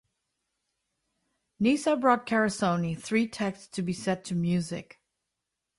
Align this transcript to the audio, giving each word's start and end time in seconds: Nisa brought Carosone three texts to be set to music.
Nisa 1.59 1.95
brought 1.95 2.25
Carosone 2.25 2.97
three 2.99 3.27
texts 3.27 3.67
to 3.67 3.83
be 3.83 3.93
set 3.93 4.23
to 4.25 4.33
music. 4.33 4.99